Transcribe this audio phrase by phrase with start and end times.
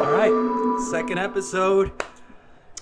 [0.00, 1.92] All right, second episode.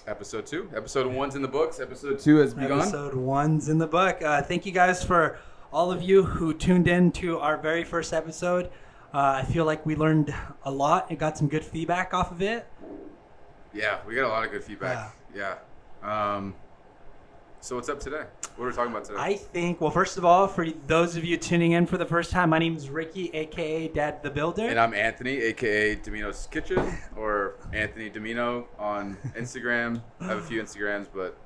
[0.07, 0.71] Episode two.
[0.75, 1.81] Episode one's in the books.
[1.81, 2.81] Episode two has begun.
[2.81, 4.23] Episode one's in the book.
[4.23, 5.39] Uh, thank you guys for
[5.71, 8.71] all of you who tuned in to our very first episode.
[9.13, 10.35] Uh, I feel like we learned
[10.65, 12.67] a lot and got some good feedback off of it.
[13.75, 15.15] Yeah, we got a lot of good feedback.
[15.35, 15.57] Yeah.
[16.03, 16.55] Um,
[17.61, 18.25] so what's up today?
[18.57, 19.19] What are we talking about today?
[19.19, 22.31] I think, well, first of all, for those of you tuning in for the first
[22.31, 24.69] time, my name is Ricky, aka Dad the Builder.
[24.69, 30.01] and I'm Anthony, aka Domino's Kitchen, or Anthony Domino on Instagram.
[30.21, 31.37] I have a few Instagrams, but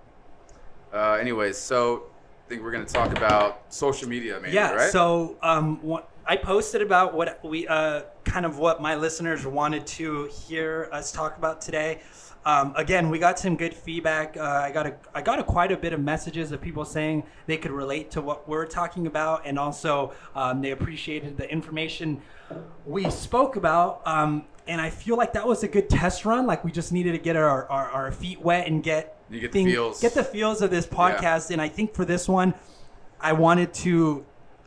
[0.92, 2.04] uh, anyways, so
[2.46, 4.72] I think we're gonna talk about social media, mainly, yeah.
[4.72, 4.90] right?
[4.90, 9.86] So, um, what, I posted about what we, uh, kind of what my listeners wanted
[9.88, 12.00] to hear us talk about today.
[12.44, 14.36] Um, again, we got some good feedback.
[14.36, 17.22] Uh, I got a, I got a quite a bit of messages of people saying
[17.46, 22.20] they could relate to what we're talking about, and also um, they appreciated the information
[22.84, 24.02] we spoke about.
[24.06, 26.46] Um, and I feel like that was a good test run.
[26.46, 29.52] Like we just needed to get our, our, our feet wet and get You get
[29.52, 30.00] the feels.
[30.00, 31.50] get the feels of this podcast.
[31.50, 32.54] And I think for this one,
[33.20, 34.24] I wanted to,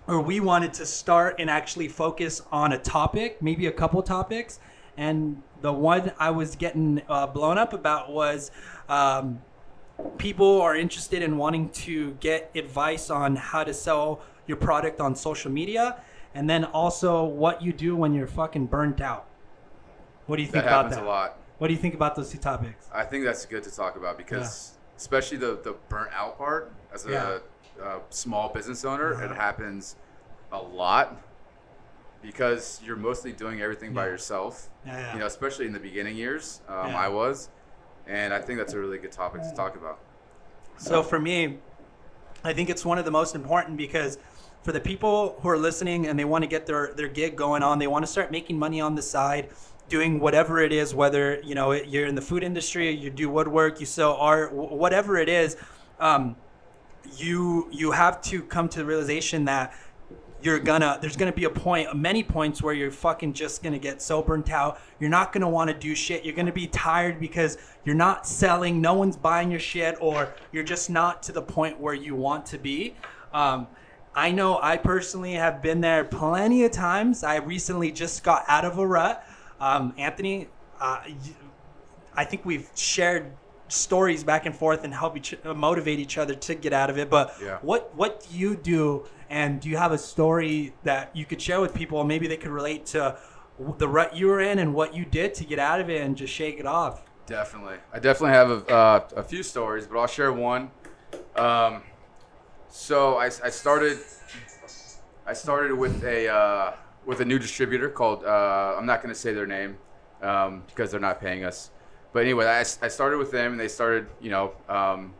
[0.07, 4.59] or we wanted to start and actually focus on a topic, maybe a couple topics.
[4.97, 8.51] And the one I was getting uh, blown up about was
[8.87, 9.41] um,
[10.17, 15.15] people are interested in wanting to get advice on how to sell your product on
[15.15, 16.01] social media,
[16.33, 19.25] and then also what you do when you're fucking burnt out.
[20.27, 21.01] What do you that think about that?
[21.03, 21.37] a lot.
[21.57, 22.87] What do you think about those two topics?
[22.93, 27.05] I think that's good to talk about because, especially the the burnt out part, as
[27.05, 27.83] a, Yeah.
[27.83, 29.25] uh small business owner, Uh-huh.
[29.25, 29.95] it happens
[30.51, 31.17] a lot
[32.25, 34.69] because you're mostly doing everything by yourself.
[34.85, 35.13] Yeah, yeah.
[35.13, 36.99] You know, especially in the beginning years, um, Yeah.
[36.99, 37.49] I was,
[38.07, 39.99] and I think that's a really good topic to talk about.
[40.77, 41.59] So for me,
[42.43, 44.17] I think it's one of the most important because
[44.63, 47.63] for the people who are listening and they want to get their, their gig going
[47.63, 49.49] on, they want to start making money on the side,
[49.89, 53.79] doing whatever it is, whether you know you're in the food industry, you do woodwork,
[53.79, 55.55] you sell art, whatever it is,
[55.99, 56.35] um,
[57.15, 59.73] you you have to come to the realization that
[60.45, 63.99] you're gonna there's gonna be a point many points where you're fucking just gonna get
[63.99, 67.57] so burnt out you're not gonna want to do shit you're gonna be tired because
[67.83, 71.79] you're not selling no one's buying your shit or you're just not to the point
[71.79, 72.95] where you want to be
[73.33, 73.65] um,
[74.13, 78.63] i know i personally have been there plenty of times i recently just got out
[78.63, 79.25] of a rut
[79.59, 80.47] um, anthony
[80.79, 81.01] uh,
[82.17, 83.31] I think we've shared
[83.67, 87.09] stories back and forth and help each motivate each other to get out of it.
[87.09, 87.57] But Yeah.
[87.61, 89.05] what what do you do,
[89.35, 91.99] and do you have a story that you could share with people?
[91.99, 93.17] And Maybe they could relate to
[93.77, 96.15] the rut you were in and what you did to get out of it and
[96.15, 97.03] just shake it off.
[97.25, 100.71] Definitely, I definitely have a, uh, a few stories, but I'll share one.
[101.35, 101.83] Um,
[102.69, 103.97] so I, I started,
[105.25, 106.73] I started with a uh,
[107.05, 109.77] with a new distributor called uh, I'm not going to say their name
[110.21, 111.71] um, because they're not paying us.
[112.13, 115.13] But anyway, I, I started with them, and they started, you know, um,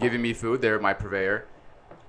[0.00, 0.60] giving me food.
[0.60, 1.46] They're my purveyor,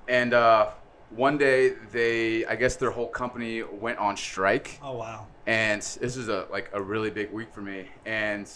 [0.08, 0.72] and uh,
[1.16, 4.80] one day they, I guess their whole company went on strike.
[4.82, 5.28] Oh wow!
[5.48, 7.88] and this is a like a really big week for me.
[8.06, 8.50] And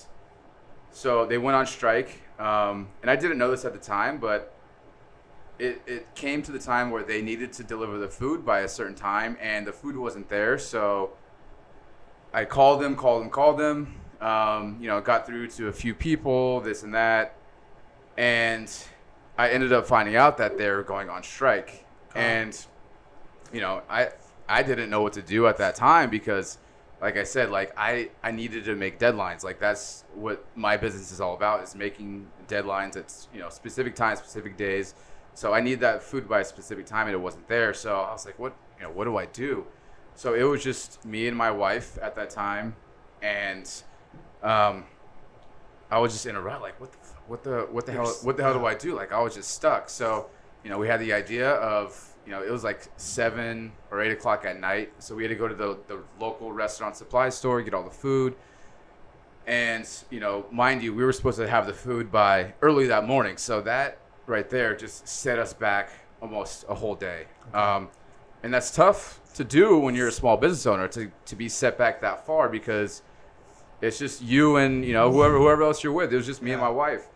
[0.91, 4.53] so they went on strike um, and i didn't know this at the time but
[5.59, 8.67] it, it came to the time where they needed to deliver the food by a
[8.67, 10.57] certain time and the food wasn't there.
[10.57, 11.11] So
[12.33, 13.95] i called them called them called them.
[14.21, 17.35] Um, you know got through to a few people this and that.
[18.17, 18.71] And
[19.37, 22.65] i ended up finding out that they were going on strike and
[23.53, 24.09] you know, I
[24.47, 26.57] I didn't know what to do at that time because,
[27.01, 29.43] like I said, like I I needed to make deadlines.
[29.43, 33.95] Like that's what my business is all about is making deadlines at you know specific
[33.95, 34.95] times, specific days.
[35.33, 37.73] So I need that food by a specific time, and it wasn't there.
[37.73, 39.65] So I was like, what you know, what do I do?
[40.15, 42.75] So it was just me and my wife at that time,
[43.21, 43.71] and
[44.43, 44.83] um,
[45.89, 46.61] I was just in a rut.
[46.61, 48.65] Like, what the what the what the hell what the hell do.
[48.65, 48.95] I do?
[48.95, 49.89] Like I was just stuck.
[49.89, 50.29] So
[50.63, 54.11] you know, we had the idea of you know, it was like seven or eight
[54.11, 54.91] o'clock at night.
[55.00, 57.89] So we had to go to the, the local restaurant supply store, get all the
[57.89, 58.35] food.
[59.47, 63.06] And, you know, mind you, we were supposed to have the food by early that
[63.06, 63.38] morning.
[63.38, 63.97] So that
[64.27, 65.89] right there just set us back
[66.21, 67.25] almost a whole day.
[67.51, 67.89] Um,
[68.44, 71.79] and that's tough to do when you're a small business owner to, to be set
[71.79, 73.01] back that far because
[73.81, 76.13] it's just you and, you know, whoever, whoever else you're with.
[76.13, 77.07] It was just me and my wife.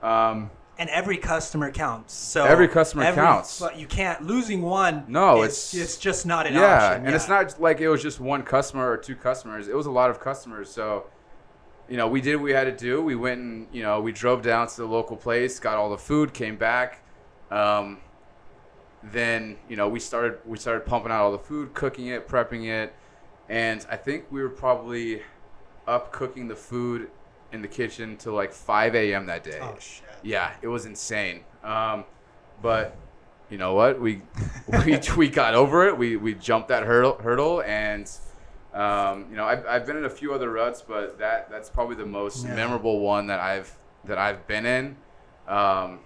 [0.00, 0.48] Um,
[0.80, 2.14] And every customer counts.
[2.14, 3.60] So Every customer counts.
[3.60, 5.04] But you can't losing one.
[5.08, 7.04] No, is- it's- it's just not an yeah, option.
[7.06, 9.68] and it's not like it was just one customer or two customers.
[9.68, 10.70] It was a lot of customers.
[10.70, 11.04] So,
[11.86, 13.02] you know, we did what we had to do.
[13.02, 15.98] We went and you know we drove down to the local place, got all the
[15.98, 17.02] food, came back.
[17.50, 17.98] Um,
[19.02, 22.64] then you know we started we started pumping out all the food, cooking it, prepping
[22.68, 22.94] it,
[23.50, 25.20] and I think we were probably
[25.86, 27.10] up cooking the food
[27.52, 29.26] in the kitchen till like 5 a.m.
[29.26, 29.58] that day.
[29.60, 30.04] Oh shit.
[30.22, 31.40] Yeah, it was insane.
[31.64, 32.04] Um,
[32.62, 32.96] but
[33.50, 34.00] you know what?
[34.00, 34.22] We
[34.86, 35.96] we we got over it.
[35.96, 38.10] We we jumped that hurdle hurdle, and
[38.74, 41.96] um, you know I've, I've been in a few other ruts, but that that's probably
[41.96, 42.54] the most Yeah.
[42.54, 44.96] memorable one that I've that I've been in.
[45.48, 46.00] Um,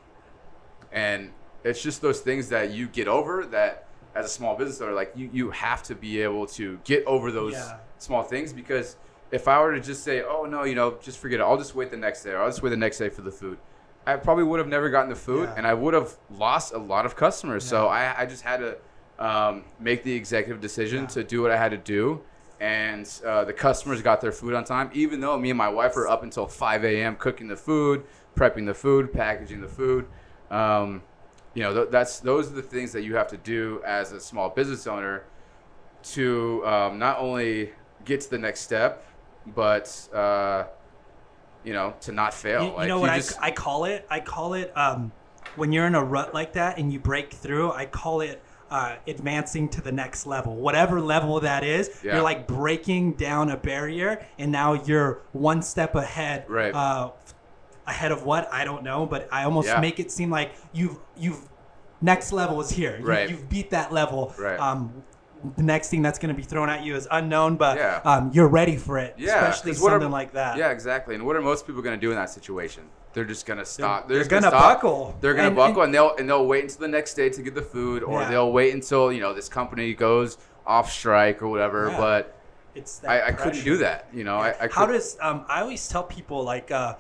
[0.93, 1.31] and
[1.65, 5.13] it's just those things that you get over that as a small business owner, like
[5.17, 7.79] you you have to be able to get over those Yeah.
[7.99, 8.97] small things because
[9.31, 11.43] if I were to just say, oh no, you know, just forget it.
[11.43, 12.31] I'll just wait the next day.
[12.31, 13.59] Or I'll just wait the next day for the food.
[14.07, 15.55] I probably would have never gotten the food, Yeah.
[15.57, 17.65] and I would have lost a lot of customers.
[17.65, 18.77] So I, I just had to
[19.19, 21.09] um, make the executive decision Yeah.
[21.09, 22.21] to do what I had to do,
[22.61, 24.91] and uh, the customers got their food on time.
[24.93, 27.17] Even though me and my wife were up until 5 a.m.
[27.17, 28.05] cooking the food,
[28.37, 30.07] prepping the food, packaging the food.
[30.51, 31.03] Um,
[31.55, 34.19] you know, th- that's those are the things that you have to do as a
[34.21, 35.25] small business owner
[36.03, 37.71] to um, not only
[38.05, 39.05] get to the next step,
[39.55, 40.65] but uh,
[41.65, 42.63] you know, to not fail.
[42.63, 44.07] You, you Like, know what just- I, I call it?
[44.11, 45.13] I call it um,
[45.57, 47.73] when you're in a rut like that and you break through.
[47.73, 52.01] I call it uh, advancing to the next level, whatever level that is.
[52.03, 52.15] Yeah.
[52.15, 56.45] You're like breaking down a barrier, and now you're one step ahead.
[56.49, 56.75] Right.
[56.75, 57.11] Uh,
[57.87, 59.79] ahead of what I don't know, but I almost Yeah.
[59.81, 61.47] make it seem like you've you've
[62.01, 62.97] next level is here.
[62.99, 63.29] You, Right.
[63.29, 64.33] You've beat that level.
[64.39, 64.59] Right.
[64.59, 65.03] Um,
[65.57, 68.01] the next thing that's going to be thrown at you is unknown, but Yeah.
[68.05, 69.15] um, you're ready for it.
[69.19, 70.57] Yeah, especially what are- something like that.
[70.57, 71.15] Yeah, exactly.
[71.15, 72.85] And what are most people going to do in that situation?
[73.13, 74.09] They're just going to stop.
[74.09, 75.17] they're just gonna buckle.
[75.21, 77.43] They're going to buckle, and- and, they'll and they'll wait until the next day to
[77.43, 78.29] get the food, or Yeah.
[78.31, 80.37] they'll wait until you know this company goes
[80.67, 81.91] off strike or whatever.
[81.91, 81.97] Yeah.
[81.99, 82.37] But
[82.75, 84.09] It's that I, I couldn't do that.
[84.13, 86.95] You know, I, I How does um, I always tell people like uh,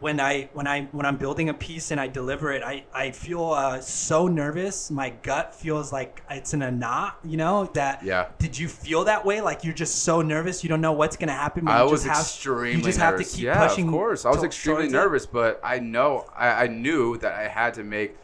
[0.00, 3.10] when I when I when I'm building a piece and I deliver it, I I
[3.10, 4.90] feel uh, so nervous.
[4.90, 7.18] My gut feels like it's in a knot.
[7.24, 8.04] You know that.
[8.04, 8.28] Yeah.
[8.38, 9.40] Did you feel that way?
[9.40, 11.66] Like you're just so nervous, you don't know what's gonna happen.
[11.66, 13.18] I you was just have, extremely You just nervous.
[13.26, 13.86] have to keep yeah, pushing.
[13.88, 14.24] of course.
[14.24, 14.96] I was to- extremely towards it.
[14.96, 18.14] nervous, but I know I, I knew that I had to make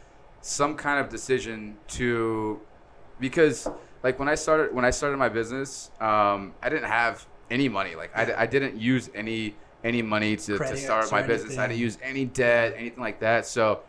[0.40, 2.60] some kind of decision to
[3.20, 3.68] because
[4.02, 7.94] like when I started when I started my business, um, I didn't have any money.
[7.94, 9.54] Like I, I didn't use any
[9.84, 11.58] any money to, to start my business.
[11.58, 13.46] I didn't use any debt, anything like that.
[13.46, 13.80] So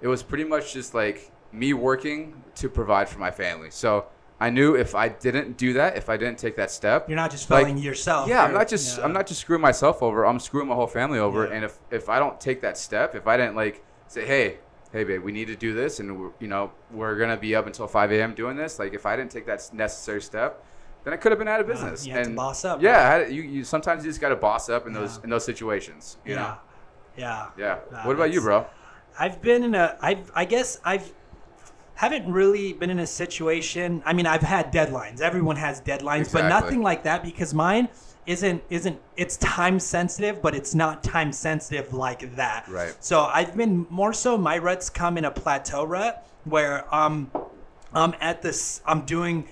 [0.00, 3.70] it was pretty much just like me working to provide for my family.
[3.70, 4.06] So
[4.40, 7.30] I knew if I didn't do that, if I didn't take that step, You're not
[7.30, 8.28] just Like, failing yourself.
[8.28, 9.04] yeah, I'm not just yeah.
[9.04, 10.26] I'm not just screwing myself over.
[10.26, 11.46] I'm screwing my whole family over.
[11.46, 11.52] Yeah.
[11.54, 14.56] And if if I don't take that step, if I didn't like say, hey,
[14.90, 17.66] hey, babe, we need to do this, and we're, you know we're gonna be up
[17.66, 18.34] until 5 a.m.
[18.34, 18.78] doing this.
[18.78, 20.64] Like if I didn't take that necessary step,
[21.04, 22.06] then I could have been out of business.
[22.06, 23.00] you had to and boss up, Yeah, right?
[23.00, 25.24] I had, you you sometimes you just gotta boss up in those Yeah.
[25.24, 26.16] in those situations.
[26.24, 26.40] You yeah.
[26.40, 26.54] know.
[27.16, 27.46] Yeah.
[27.58, 27.78] Yeah.
[27.90, 28.66] Nah, what about you, bro?
[29.18, 31.12] I've been in a I've I guess I've
[31.94, 34.02] haven't really been in a situation.
[34.04, 35.20] I mean, I've had deadlines.
[35.20, 37.88] Everyone has deadlines, but nothing like that because mine
[38.24, 42.66] isn't isn't it's time sensitive, but it's not time sensitive like that.
[42.68, 42.94] Right.
[43.00, 47.30] So I've been more so my ruts come in a plateau rut where um
[47.92, 49.46] I'm at this I'm doing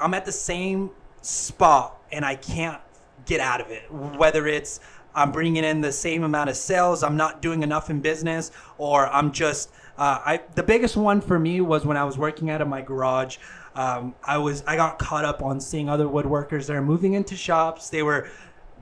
[0.00, 0.90] I'm at the same
[1.22, 2.80] spot and I can't
[3.26, 3.90] get out of it.
[3.92, 4.80] Whether it's
[5.14, 9.08] I'm bringing in the same amount of sales, I'm not doing enough in business, or
[9.08, 10.40] I'm just uh, I.
[10.54, 13.38] The biggest one for me was when I was working out of my garage.
[13.74, 17.36] Um, I was I got caught up on seeing other woodworkers that are moving into
[17.36, 17.90] shops.
[17.90, 18.28] They were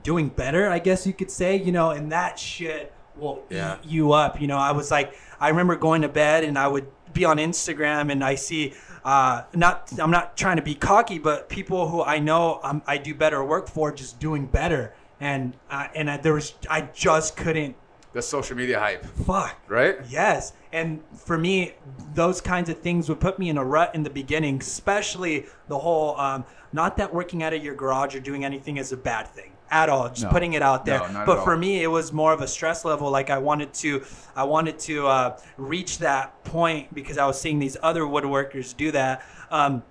[0.03, 3.77] doing better, I guess you could say, you know, and that shit will Yeah.
[3.83, 4.39] eat you up.
[4.41, 7.37] You know, I was like, I remember going to bed and I would be on
[7.37, 8.73] Instagram and I see,
[9.03, 12.97] uh, not, I'm not trying to be cocky, but people who I know um, I
[12.97, 14.93] do better work for just doing better.
[15.19, 17.75] And, uh, and I, there was, I just couldn't
[18.13, 19.57] The social media hype, fuck.
[19.67, 19.97] right?
[20.09, 20.53] Yes.
[20.71, 21.73] And for me,
[22.13, 25.79] those kinds of things would put me in a rut in the beginning, especially the
[25.79, 29.27] whole, um, not that working out of your garage or doing anything is a bad
[29.27, 30.09] thing at all.
[30.09, 30.29] Just No.
[30.29, 30.99] putting it out there.
[31.11, 33.09] No, but for me, it was more of a stress level.
[33.09, 34.03] Like I wanted to,
[34.35, 38.91] I wanted to uh, reach that point because I was seeing these other woodworkers do
[38.91, 39.23] that.
[39.51, 39.83] Um,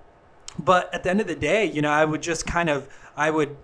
[0.58, 3.30] but at the end of the day, you know, I would just kind of, I
[3.30, 3.56] would,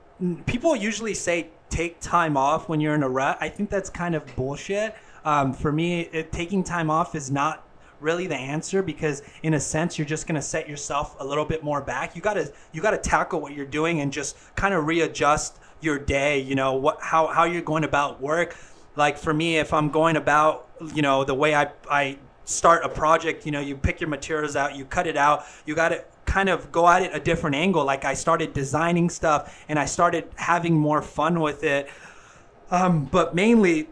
[0.46, 3.36] people usually say take time off when you're in a rut.
[3.40, 4.94] I think that's kind of bullshit.
[5.24, 7.63] Um, for me, it, taking time off is not
[8.04, 11.44] really the answer because in a sense you're just going to set yourself a little
[11.44, 12.14] bit more back.
[12.14, 15.58] You got to you got to tackle what you're doing and just kind of readjust
[15.80, 18.56] your day you know what how, how you're going about work.
[18.94, 22.88] Like for me if i'm going about you know the way i i start a
[22.88, 26.04] project you know you pick your materials out you cut it out you got to
[26.26, 27.84] kind of go at it a different angle.
[27.84, 31.88] Like i started designing stuff and i started having more fun with it.
[32.70, 33.88] Um, but mainly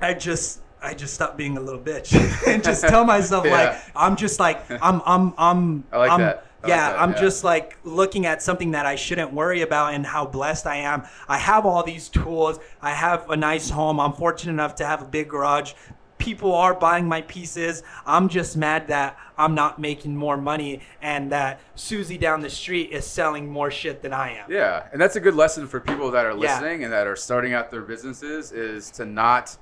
[0.00, 2.14] I just I just stop being a little bitch
[2.46, 3.52] and just tell myself Yeah.
[3.52, 6.36] like I'm just like I'm I'm I'm I like I'm, that.
[6.36, 7.20] I like yeah, that, I'm yeah.
[7.20, 11.02] just like looking at something that I shouldn't worry about and how blessed I am.
[11.28, 12.58] I have all these tools.
[12.80, 14.00] I have a nice home.
[14.00, 15.74] I'm fortunate enough to have a big garage.
[16.16, 17.82] People are buying my pieces.
[18.06, 22.92] I'm just mad that I'm not making more money and that Susie down the street
[22.92, 24.50] is selling more shit than I am.
[24.50, 26.36] Yeah, and that's a good lesson for people that are Yeah.
[26.54, 29.54] listening and that are starting out their businesses is to not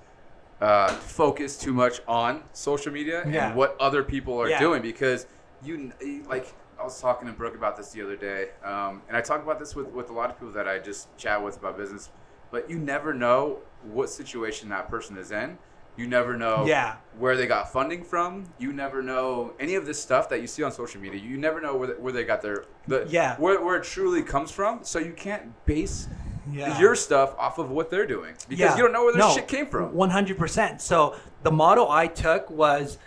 [0.63, 3.49] uh, focus too much on social media Yeah.
[3.49, 4.61] and what other people are Yeah.
[4.61, 5.27] doing because
[5.63, 5.93] you
[6.29, 6.47] like
[6.79, 9.59] I was talking to Brooke about this the other day, um, and I talk about
[9.59, 12.11] this with with a lot of people that I just chat with about business.
[12.51, 15.59] But you never know what situation that person is in.
[15.97, 16.97] You never know Yeah.
[17.19, 18.45] where they got funding from.
[18.59, 21.21] You never know any of this stuff that you see on social media.
[21.21, 23.37] You never know where they, where they got their the, Yeah.
[23.37, 24.81] where, where it truly comes from.
[24.85, 26.09] So you can't base
[26.51, 26.79] Yeah.
[26.81, 28.77] your stuff off of what they're doing because Yeah.
[28.77, 29.93] you don't know where their No, shit came from.
[29.95, 30.81] 100%.
[30.81, 32.99] So the model I took was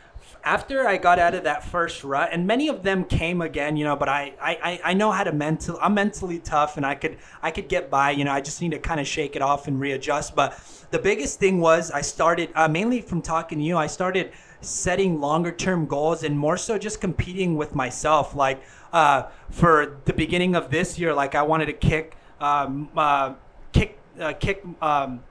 [0.43, 3.83] after I got out of that first rut, and many of them came again, you
[3.83, 6.93] know, but I, I, I- I know how to mental, I'm mentally tough and I
[6.95, 9.41] could, I could get by, you know, I just need to kind of shake it
[9.41, 10.35] off and readjust.
[10.35, 10.57] But
[10.91, 15.19] the biggest thing was I started, uh, mainly from talking to you, I started setting
[15.19, 18.35] longer term goals and more so just competing with myself.
[18.35, 18.61] Like,
[18.93, 22.15] uh, for the beginning of this year, like I wanted to kick,
[22.45, 23.33] um, uh,
[23.71, 25.23] kick, uh, kick, um,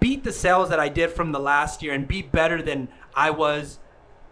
[0.00, 3.30] beat the sales that I did from the last year and be better than I
[3.30, 3.78] was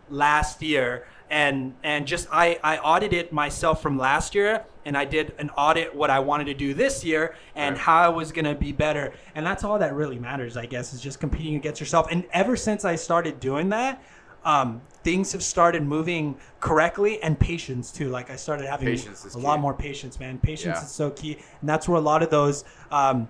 [0.08, 1.06] last year.
[1.30, 5.94] And and just I, I audited myself from last year and I did an audit
[5.94, 7.82] what I wanted to do this year and Right.
[7.82, 9.14] how I was gonna be better.
[9.34, 12.06] And that's all that really matters I guess is just competing against yourself.
[12.10, 14.02] And ever since I started doing that
[14.44, 18.08] um, things have started moving correctly and patience too.
[18.08, 18.88] Like I started having
[19.34, 20.38] a lot more patience man.
[20.38, 20.84] Patience Yeah.
[20.84, 21.38] is so key.
[21.60, 23.28] And that's where a lot of those um,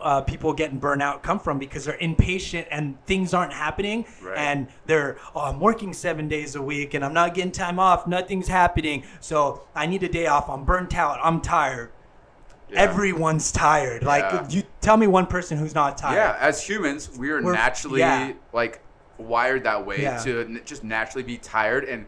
[0.00, 4.04] uh, people getting burnout come from because they're impatient and things aren't happening.
[4.22, 4.36] Right.
[4.38, 8.06] and they're oh i'm working seven days a week and i'm not getting time off.
[8.06, 9.04] Nothing's happening.
[9.20, 10.48] So i need a day off.
[10.50, 11.18] I'm burnt out.
[11.22, 11.90] I'm tired.
[12.70, 12.80] Yeah.
[12.80, 14.02] everyone's tired.
[14.02, 14.46] Like Yeah.
[14.48, 16.16] you tell me one person who's not tired.
[16.16, 18.80] Yeah, as humans, we are We're- naturally like
[19.24, 20.18] wired that way Yeah.
[20.18, 22.06] to n- just naturally be tired and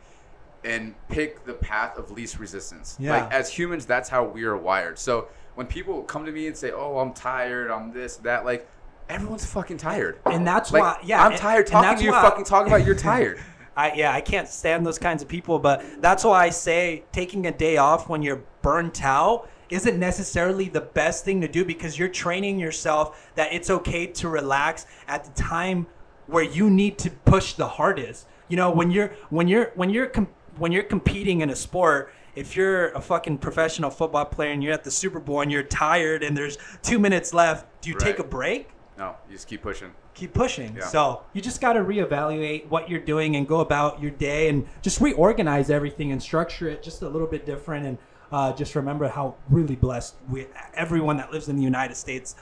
[0.65, 2.97] and pick the path of least resistance.
[2.99, 3.13] Yeah.
[3.13, 4.99] Like as humans, that's how we are wired.
[4.99, 7.71] So when people come to me and say, "Oh, I'm tired.
[7.71, 8.67] I'm this, that," like
[9.09, 10.19] everyone's fucking tired.
[10.27, 12.11] and that's Like why yeah I'm and- tired talking to you.
[12.11, 13.39] why- Fucking talking about you're tired.
[13.77, 17.47] I yeah, I can't stand those kinds of people, but that's why I say taking
[17.47, 21.99] a day off when you're burnt out isn't necessarily the best thing to do because
[21.99, 25.87] you're training yourself that it's okay to relax at the time
[26.27, 28.27] where you need to push the hardest.
[28.49, 32.13] You know, when you're when you're when you're com- when you're competing in a sport,
[32.35, 35.63] if you're a fucking professional football player and you're at the Super Bowl and you're
[35.63, 38.71] tired and there's 2 minutes left, do you take a break?
[38.99, 39.93] No, you just keep pushing.
[40.15, 40.77] keep pushing.
[40.77, 40.87] Yeah.
[40.87, 44.67] So you just got to reevaluate what you're doing and go about your day and
[44.81, 47.85] just reorganize everything and structure it just a little bit different.
[47.87, 47.99] And
[48.33, 52.35] uh, just remember how really blessed we, everyone that lives in the United States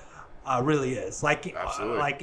[0.47, 1.23] uh, really is.
[1.25, 2.23] Like, uh, like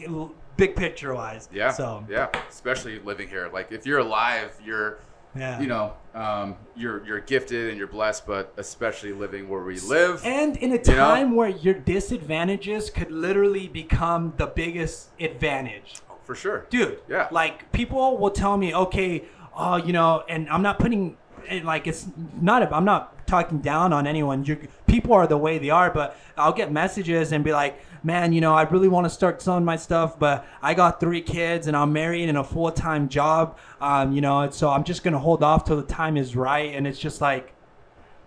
[0.62, 1.50] big picture wise.
[1.52, 1.72] Yeah.
[1.72, 3.50] So yeah, especially living here.
[3.52, 5.00] Like if you're alive, you're
[5.36, 5.60] yeah.
[5.62, 10.22] you know, um, you're you're gifted and you're blessed, but especially living where we live.
[10.26, 10.96] And in a You know?
[11.14, 16.02] time where your disadvantages could literally become the biggest advantage.
[16.10, 16.66] Oh, for sure.
[16.70, 17.28] dude Yeah.
[17.32, 19.24] like people will tell me okay
[19.56, 21.18] oh you know and i'm not putting
[21.50, 22.06] it like it's
[22.40, 26.16] not I'm not talking down on anyone You're, people are the way they are but
[26.38, 29.66] i'll get messages and be like man you know i really want to start selling
[29.66, 34.12] my stuff but i got three kids and i'm married and a full-time job um,
[34.12, 37.00] you know so i'm just gonna hold off till the time is right and it's
[37.00, 37.54] just like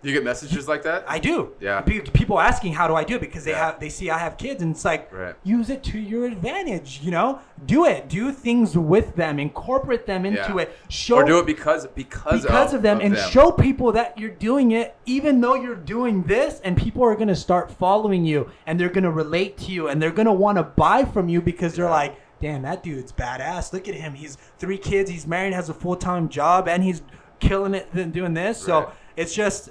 [0.04, 1.04] You get messages like that?
[1.08, 1.52] I do.
[1.60, 1.80] Yeah.
[1.80, 3.66] People asking how do I do it because they Yeah.
[3.66, 5.34] have they see I have kids and it's like Right.
[5.44, 7.00] use it to your advantage.
[7.02, 8.08] You know, do it.
[8.08, 9.38] Do things with them.
[9.38, 10.58] Incorporate them into Yeah.
[10.58, 10.76] it.
[10.88, 13.30] Show or do it because because, because of, them and them.
[13.30, 17.28] show people that you're doing it even though you're doing this and people are going
[17.28, 20.32] to start following you and they're going to relate to you and they're going to
[20.32, 21.90] want to buy from you because they're Yeah.
[21.90, 25.74] like damn that dude's badass look at him he's three kids he's married has a
[25.74, 27.00] full-time job and he's
[27.40, 29.70] killing it and doing this so it's just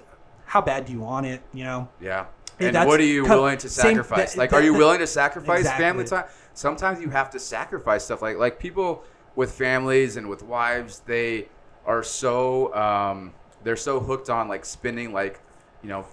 [0.54, 2.26] how bad do you want it you know Yeah.
[2.60, 4.34] And what are you co- willing to same- sacrifice?
[4.34, 5.84] that- like, that- are you willing to sacrifice Exactly.
[5.84, 6.26] family time?
[6.54, 8.22] Sometimes you have to sacrifice stuff.
[8.22, 9.04] Like, like people
[9.36, 11.48] with families and with wives, they
[11.88, 13.34] are so um,
[13.64, 15.40] they're so hooked on like spending like
[15.82, 16.06] you know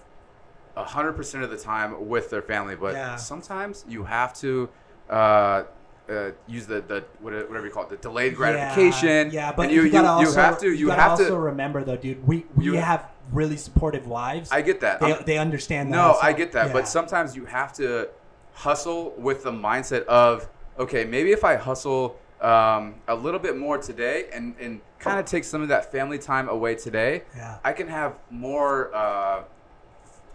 [0.75, 2.75] hundred percent of the time with their family.
[2.75, 3.15] But Yeah.
[3.17, 4.67] sometimes you have to.
[5.09, 5.63] Uh,
[6.09, 9.29] uh, use the, the whatever you call it, the delayed gratification.
[9.31, 11.27] Yeah, yeah but and you, you, you, you also, have to you, gotta have also
[11.29, 11.37] to.
[11.39, 12.27] remember though, dude.
[12.27, 14.51] We we You- have really supportive wives.
[14.51, 14.99] I get that.
[14.99, 15.97] they, they understand that.
[15.97, 16.73] No, I get that, yeah.
[16.73, 18.09] but sometimes you have to
[18.53, 23.77] hustle with the mindset of okay, maybe if I hustle um, a little bit more
[23.77, 27.59] today and, and kind of take some of that family time away today, Yeah.
[27.63, 29.43] I can have more uh,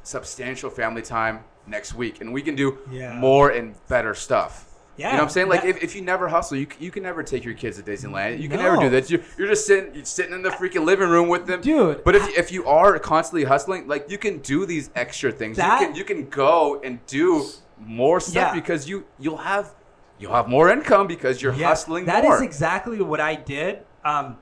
[0.03, 3.15] substantial family time next week, and we can do Yeah.
[3.19, 4.66] more and better stuff.
[4.97, 5.49] You know what I'm saying?
[5.49, 7.83] Like that- if, if you never hustle, you, you can never take your kids to
[7.83, 8.41] Disneyland.
[8.41, 9.11] You can never do that.
[9.11, 12.15] You're, you're just sitting you're sitting in the freaking living room with them, Dude, But
[12.17, 15.57] if, if you are constantly hustling, like you can do these extra things.
[15.57, 17.47] That- you can you can go and do
[17.79, 18.55] more stuff Yeah.
[18.55, 19.75] because you you'll have
[20.19, 22.37] you'll have more income because you're hustling That more.
[22.37, 23.81] is exactly what I did.
[24.05, 24.39] Um,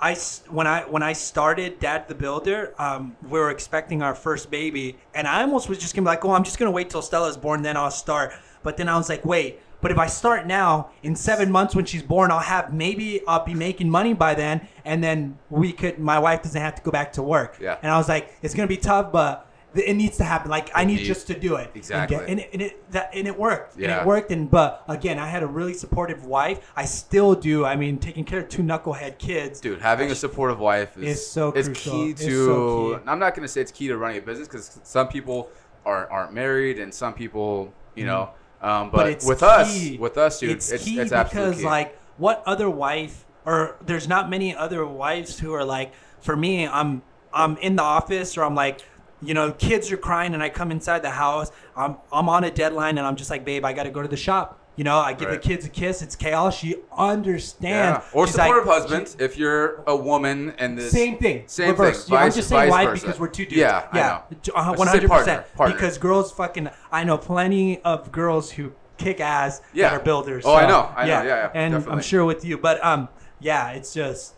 [0.00, 0.14] I
[0.50, 4.98] when I when I started Dad the Builder, um, we were expecting our first baby,
[5.14, 7.38] and I almost was just gonna be like, "Oh, I'm just gonna wait till Stella's
[7.38, 8.32] born, then I'll start."
[8.62, 11.84] But then I was like, "Wait." But if I start now, in seven months when
[11.84, 15.98] she's born, I'll have maybe I'll be making money by then, and then we could.
[15.98, 17.58] My wife doesn't have to go back to work.
[17.60, 17.76] Yeah.
[17.82, 20.50] And I was like, it's gonna be tough, but it needs to happen.
[20.50, 21.66] Like I need just to do it.
[21.66, 22.16] And Exactly.
[22.16, 23.74] get- And, it, and it that and it worked.
[23.74, 24.30] And it worked.
[24.30, 26.72] And but again, I had a really supportive wife.
[26.74, 27.66] I still do.
[27.66, 29.60] I mean, taking care of two knucklehead kids.
[29.60, 31.92] Dude, having a supportive wife is, It's so is crucial.
[31.92, 32.46] key It's to.
[32.46, 33.04] so key.
[33.06, 35.50] I'm not gonna say it's key to running a business because some people
[35.84, 38.12] aren't aren't married and some people, you mm-hmm.
[38.14, 38.30] know.
[38.64, 38.96] Um, but.
[38.96, 39.46] But it's with key.
[39.46, 41.66] us, with us, dude, it's, it's key it's absolutely because key.
[41.66, 46.66] like what other wife or there's not many other wives who are like for me
[46.66, 47.02] i'm
[47.32, 48.80] i'm in the office or i'm like
[49.22, 52.50] you know kids are crying and i come inside the house i'm i'm on a
[52.50, 55.12] deadline and i'm just like babe i gotta go to the shop you know i
[55.12, 55.40] give Right.
[55.40, 58.10] the kids a kiss it's chaos she understands yeah.
[58.12, 61.44] Or She's like- supportive husbands if you're a woman and this Same thing.
[61.46, 62.04] Same Reverse.
[62.06, 62.14] thing.
[62.14, 63.06] Yeah, I'm just saying why versa.
[63.06, 63.56] because we're two dudes.
[63.56, 64.36] Yeah, I yeah, know.
[64.42, 65.46] J- I uh, should hundred percent.
[65.66, 69.90] Because girls fucking, I know plenty of girls who kick ass Yeah.
[69.90, 70.44] that are builders.
[70.46, 70.90] Oh, I know.
[70.96, 71.08] I know.
[71.10, 73.08] Yeah, yeah, And I'm sure with you, but um,
[73.40, 74.34] yeah, it's just.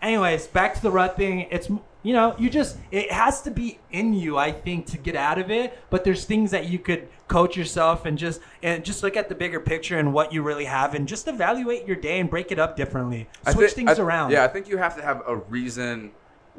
[0.00, 1.46] Anyways, back to the rut thing.
[1.50, 1.68] It's
[2.02, 5.38] you know you just it has to be in you I think to get out
[5.38, 5.78] of it.
[5.90, 9.34] But there's things that you could coach yourself and just and just look at the
[9.34, 12.58] bigger picture and what you really have and just evaluate your day and break it
[12.58, 13.28] up differently.
[13.50, 14.30] Switch think- things I- around.
[14.32, 16.10] Yeah, I think you have to have a reason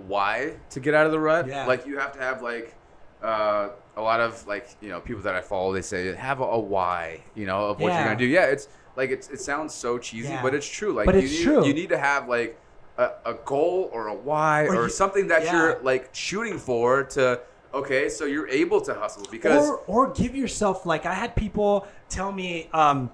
[0.07, 1.47] why to get out of the rut.
[1.47, 1.65] Yeah.
[1.65, 2.75] Like you have to have like
[3.21, 5.73] uh, a lot of like you know people that I follow.
[5.73, 7.21] They say have a, a why.
[7.35, 7.99] You know of what Yeah.
[7.99, 8.25] you're gonna do.
[8.25, 10.41] Yeah, it's like it's, it sounds so cheesy, Yeah.
[10.41, 10.93] but it's true.
[10.93, 11.65] Like But you it's need, true.
[11.65, 12.59] You need to have like
[12.97, 15.53] a, a goal or a why Or or, you- something that yeah.
[15.53, 17.39] you're like shooting for to.
[17.73, 21.87] Okay, so you're able to hustle because or or give yourself like I had people
[22.07, 23.09] tell me um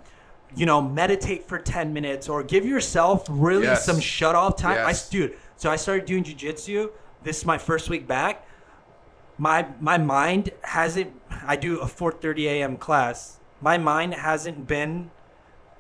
[0.56, 3.86] you know meditate for 10 minutes or give yourself really Yes.
[3.86, 5.08] some shut off time I Yes.
[5.08, 6.90] dude so I started doing jujitsu
[7.24, 8.46] this is my first week back
[9.38, 11.14] my my mind hasn't
[11.48, 12.76] I do a 4:30 a.m.
[12.78, 15.10] class my mind hasn't been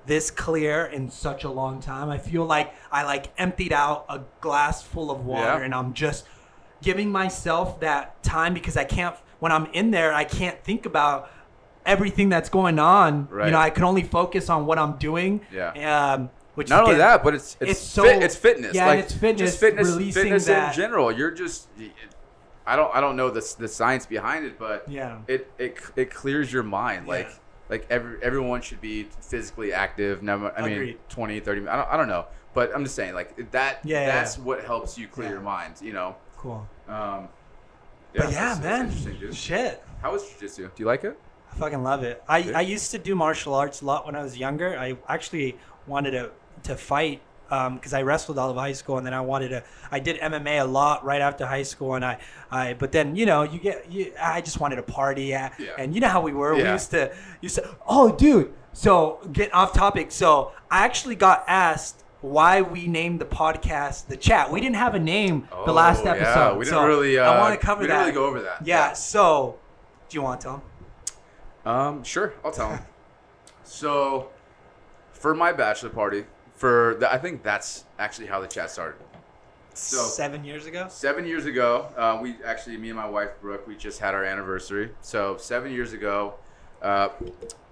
[0.06, 2.10] this clear in such a long time.
[2.10, 5.66] I feel like I like emptied out a glass full of water Yeah.
[5.66, 6.26] and I'm just
[6.82, 11.30] giving myself that time because I can't when I'm in there I can't think about
[11.86, 13.28] everything that's going on.
[13.32, 15.42] You know, I can only focus on what I'm doing.
[15.52, 16.14] Yeah.
[16.14, 18.76] Um which Not only getting- that, but it's it's it's so- fit, it's fitness.
[18.76, 21.12] yeah, like it's fitness, just fitness, releasing fitness that- in general.
[21.12, 21.68] You're just
[22.68, 25.20] I don't I don't know the the science behind it, but Yeah.
[25.28, 27.08] it it it clears your mind.
[27.08, 27.36] Like Yeah.
[27.70, 30.22] Like every everyone should be physically active.
[30.24, 30.98] Never, I mean, Agreed.
[31.10, 33.80] 20, 30 I don't I don't know, but I'm just saying like that.
[33.84, 34.44] Yeah, yeah, that's yeah.
[34.44, 35.34] what helps you clear Yeah.
[35.34, 35.76] your mind.
[35.82, 36.16] You know.
[36.38, 36.68] cool.
[36.88, 37.30] Um,
[38.14, 39.16] but yeah, that's- that's man.
[39.20, 39.36] dude.
[39.36, 39.84] Shit.
[40.02, 40.58] How was jujitsu?
[40.58, 41.20] Do you like it?
[41.52, 42.24] I fucking love it.
[42.28, 42.58] I, Yeah.
[42.58, 44.78] I used to do martial arts a lot when I was younger.
[44.80, 46.32] I actually wanted to
[46.64, 49.64] to fight because I wrestled all of high school, and then I wanted to.
[49.92, 52.20] I did MMA a lot right after high school, and I,
[52.52, 52.74] I.
[52.74, 54.14] But then you know you get you.
[54.22, 55.54] I just wanted to party, yeah.
[55.60, 55.72] Yeah.
[55.78, 56.56] and you know how we were.
[56.56, 58.54] We used to You said, Oh, dude.
[58.74, 60.12] So get off topic.
[60.12, 64.52] So I actually got asked why we named the podcast the chat.
[64.52, 66.30] We didn't have a name the last Oh, episode.
[66.52, 67.18] Yeah, we didn't so really.
[67.18, 67.94] Uh, I want to cover we that.
[68.06, 68.66] didn't really go over that.
[68.68, 68.94] yeah.
[68.94, 69.58] So,
[70.10, 70.64] do you want to tell
[71.66, 71.72] 'em?
[71.72, 72.80] Um, sure, I'll tell him.
[73.64, 74.30] so,
[75.14, 76.26] for my bachelor party,
[76.60, 79.00] for the, I think that's actually how the chat started.
[79.74, 80.88] So- Seven years ago.
[80.89, 84.26] Seven years ago, uh, we actually, me and my wife Brooke, we just had our
[84.26, 84.91] anniversary.
[85.02, 86.34] So seven years ago,
[86.82, 87.10] uh,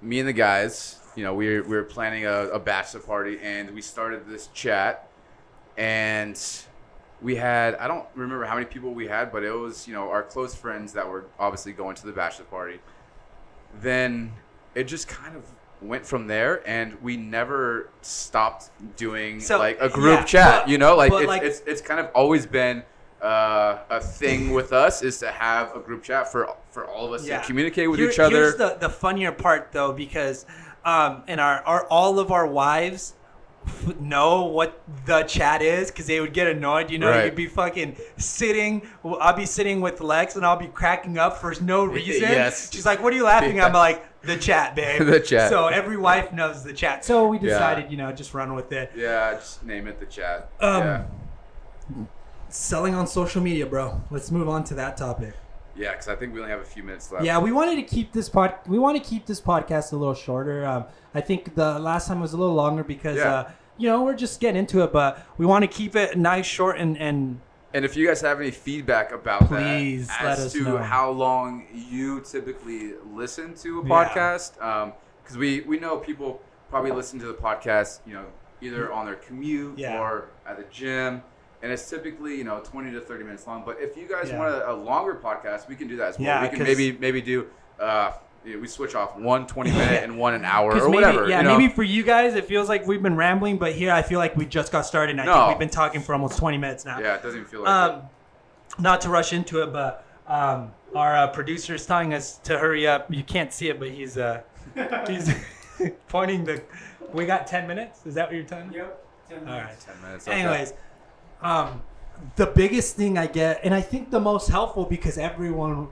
[0.02, 3.40] me and the guys, you know, we were, we were planning a, a bachelor party,
[3.42, 5.10] and we started this chat,
[5.78, 6.40] and
[7.22, 10.10] we had I don't remember how many people we had, but it was you know
[10.10, 12.80] our close friends that were obviously going to the bachelor party.
[13.82, 14.32] Then
[14.76, 15.44] it just kind of
[15.82, 20.62] went from there, and we never stopped doing So, like a group yeah, chat.
[20.64, 22.84] but- you know, like, it's, like- it's it's kind of always been
[23.22, 27.14] uh, a thing with us is to have a group chat for for all of
[27.14, 27.40] us Yeah.
[27.40, 28.36] to communicate with Here- each other.
[28.36, 30.46] Here's the, the funnier part though, because
[30.86, 33.14] um, and our, our all of our wives
[34.00, 36.90] know what the chat is because they would get annoyed.
[36.92, 37.26] You know, Right.
[37.26, 38.88] you'd be fucking sitting.
[39.04, 42.24] I'll be sitting with Lex and I'll be cracking up for no reason.
[42.30, 42.72] Yes.
[42.72, 45.50] She's like, "What are you laughing at?" I'm like, "The chat, babe." The chat.
[45.50, 47.04] So every wife knows the chat.
[47.06, 47.44] So we Yeah.
[47.44, 48.92] decided, you know, just run with it.
[48.96, 50.50] Yeah, just name it the chat.
[50.60, 51.04] Um, yeah,
[52.50, 54.02] Selling on social media, bro.
[54.10, 55.34] Let's move on to that topic.
[55.78, 57.24] Yeah, because I think we only have a few minutes left.
[57.26, 58.56] Yeah, we wanted to keep this pod.
[58.68, 60.66] We want to keep this podcast a little shorter.
[60.66, 63.34] Um, I think the last time was a little longer because Yeah.
[63.34, 66.46] uh, you know we're just getting into it, but We want to keep it nice,
[66.46, 67.40] short, and and
[67.74, 70.78] And if you guys have any feedback about Please that, let as us to know.
[70.78, 74.54] how long you typically listen to a podcast,
[75.24, 78.26] because we we know people probably listen to the podcast, you know,
[78.62, 80.00] either on their commute Yeah.
[80.02, 81.22] or at the gym,
[81.68, 83.64] and it's typically you know 20 to 30 minutes long.
[83.66, 84.40] But if you guys Yeah.
[84.40, 86.28] want a, a longer podcast, we can do that as well.
[86.28, 87.48] Yeah, we can 'cause- maybe maybe do.
[87.80, 88.12] Uh,
[88.46, 91.28] we switch off one 20 minute and one an hour or maybe, whatever.
[91.28, 91.58] yeah, you know?
[91.58, 94.38] maybe for you guys it feels like we've been rambling, but here I feel like
[94.38, 95.12] we just got started.
[95.20, 95.34] And I No.
[95.36, 96.98] think we've been talking for almost 20 minutes now.
[96.98, 98.04] Yeah, it doesn't even feel like Um,
[98.80, 102.88] not to rush into it, but um, our uh, producer is telling us to hurry
[102.88, 103.14] up.
[103.14, 104.42] You can't see it, but he's uh,
[105.08, 105.30] he's
[106.08, 106.62] pointing the.
[107.12, 108.06] We got 10 minutes.
[108.06, 108.78] Is that what you're telling me?
[108.78, 109.06] Yep.
[109.32, 109.78] All right.
[109.80, 110.26] 10 minutes.
[110.28, 110.40] okay.
[110.40, 110.74] Anyways,
[111.42, 111.82] um,
[112.36, 115.88] the biggest thing I get, and I think the most helpful because everyone,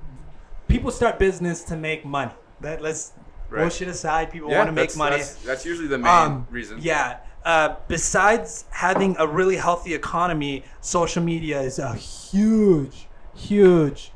[0.68, 2.32] people start business to make money.
[2.62, 3.14] That let's
[3.50, 3.62] Right.
[3.62, 4.32] bullshit aside.
[4.32, 5.18] People yeah, want to make money.
[5.18, 6.80] That's, that's usually the main Um, reason.
[6.82, 7.18] Yeah.
[7.44, 14.12] Uh, besides having a really healthy economy, social media is a huge, huge.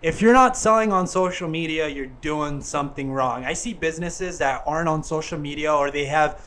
[0.00, 3.44] If you're not selling on social media, you're doing something wrong.
[3.44, 6.40] I see businesses that aren't on social media or they have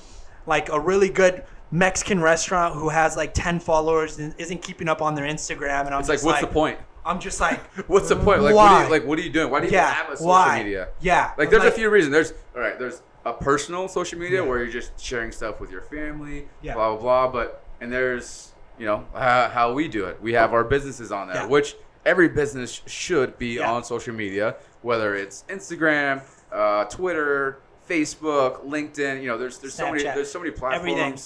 [0.47, 5.01] like a really good Mexican restaurant who has like 10 followers and isn't keeping up
[5.01, 5.85] on their Instagram.
[5.85, 6.77] And I'm It's like, what's the point?
[7.03, 8.43] I'm just like, What's the point?
[8.43, 9.49] Like, what are you, like, what are you doing?
[9.49, 10.61] Why do you yeah, have a social why?
[10.63, 10.89] media?
[10.99, 11.31] Yeah.
[11.37, 12.13] Like, there's a few reasons.
[12.13, 12.77] There's all right.
[12.77, 14.47] There's a personal social media Yeah.
[14.47, 16.75] where you're just sharing stuff with your family, Yeah.
[16.75, 17.27] blah blah blah.
[17.31, 20.21] But and there's you know how, how we do it.
[20.21, 25.15] We have our businesses on there, which every business should be on social media, whether
[25.15, 27.57] it's Instagram, uh, Twitter,
[27.89, 29.21] Facebook, LinkedIn.
[29.21, 30.91] You know, there's there's so many there's so many platforms.
[30.91, 31.19] Everything.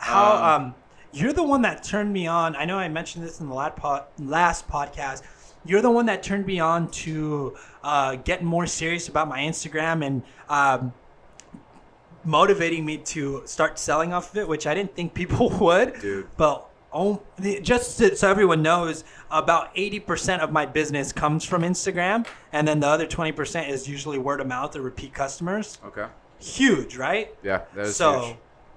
[0.00, 0.74] How Um, um,
[1.12, 2.56] you're the one that turned me on.
[2.56, 5.22] I know I mentioned this in the last pod, last podcast.
[5.64, 10.04] You're the one that turned me on to uh, get more serious about my Instagram
[10.04, 10.94] and um,
[12.24, 16.00] motivating me to start selling off of it, which I didn't think people would.
[16.00, 16.28] Dude.
[16.36, 17.22] But oh,
[17.60, 22.80] just so so everyone knows, about 80% of my business comes from Instagram, and then
[22.80, 25.78] the other 20% is usually word of mouth or repeat customers.
[25.84, 26.06] Okay.
[26.38, 27.34] Huge, right?
[27.42, 28.36] Yeah, that is so, huge.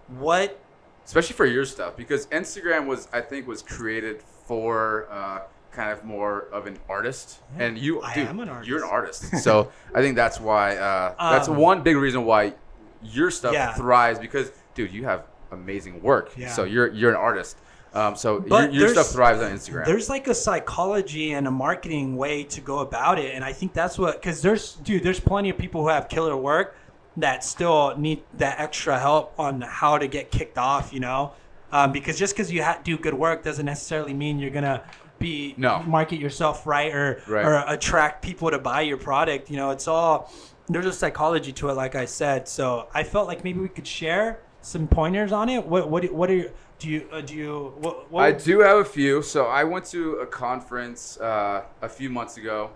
[0.09, 0.59] what
[1.05, 5.39] especially for your stuff because instagram was i think was created for uh,
[5.71, 8.69] kind of more of an artist Yeah, and you I dude, am an artist.
[8.69, 12.53] you're an artist so i think that's why uh, that's Um, one big reason why
[13.01, 13.73] your stuff Yeah.
[13.73, 16.49] thrives because dude you have amazing work Yeah.
[16.51, 17.57] so you're you're an artist
[17.95, 22.15] um, so your, your stuff thrives on instagram There's like a psychology and a marketing
[22.17, 25.51] way to go about it, and I think that's what because there's dude, there's plenty
[25.51, 26.75] of people who have killer work
[27.17, 31.33] that still need that extra help on how to get kicked off, you know,
[31.71, 34.81] um, because just because you ha- do good work doesn't necessarily mean you're gonna
[35.19, 35.81] be No.
[35.85, 37.45] market yourself right or Right.
[37.45, 39.49] or attract people to buy your product.
[39.49, 40.31] You know, it's all
[40.69, 42.47] there's a psychology to it, like I said.
[42.47, 45.65] So I felt like maybe we could share some pointers on it.
[45.67, 48.77] What what what are you do you uh, do you what, what I do have
[48.77, 49.21] a few.
[49.21, 52.71] So I went to a conference uh, a few months ago.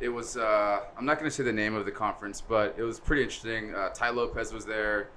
[0.00, 2.82] It was uh, I'm not going to say the name of the conference, but it
[2.82, 3.74] was pretty interesting.
[3.74, 5.10] Uh, Tai Lopez was there,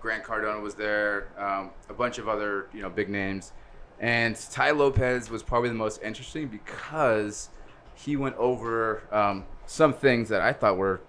[0.00, 3.52] Grant Cardone was there, um, a bunch of other you know big names,
[4.00, 7.50] and Tai Lopez was probably the most interesting because
[7.94, 11.00] he went over um, some things that I thought were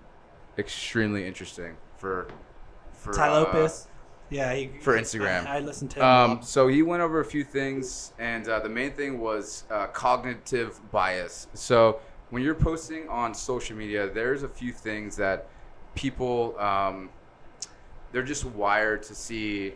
[0.57, 2.27] extremely interesting for
[2.93, 3.87] for Tai uh, Lopez.
[4.31, 5.47] Yeah, he, for Instagram.
[5.47, 6.05] I, I listened to him.
[6.05, 9.87] Um, so he went over a few things, and uh, the main thing was uh,
[9.87, 11.47] cognitive bias.
[11.55, 15.47] So when you're posting on social media, there's a few things that
[15.95, 17.09] people um,
[18.11, 19.73] they're just wired to see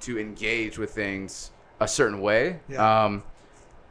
[0.00, 2.60] to engage with things a certain way.
[2.68, 3.04] Yeah.
[3.04, 3.22] Um,